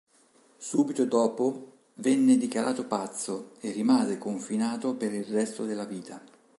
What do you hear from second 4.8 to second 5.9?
per il resto della